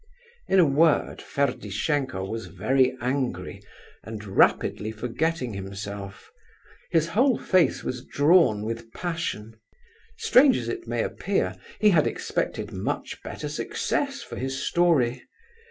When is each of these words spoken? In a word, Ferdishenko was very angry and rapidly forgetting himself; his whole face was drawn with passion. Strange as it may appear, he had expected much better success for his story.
In 0.47 0.57
a 0.57 0.65
word, 0.65 1.21
Ferdishenko 1.21 2.25
was 2.27 2.47
very 2.47 2.97
angry 3.01 3.61
and 4.03 4.23
rapidly 4.25 4.91
forgetting 4.91 5.53
himself; 5.53 6.31
his 6.89 7.09
whole 7.09 7.37
face 7.37 7.83
was 7.83 8.03
drawn 8.03 8.65
with 8.65 8.91
passion. 8.93 9.57
Strange 10.17 10.57
as 10.57 10.69
it 10.69 10.87
may 10.87 11.03
appear, 11.03 11.55
he 11.79 11.91
had 11.91 12.07
expected 12.07 12.71
much 12.71 13.21
better 13.21 13.47
success 13.47 14.23
for 14.23 14.37
his 14.37 14.57
story. 14.57 15.21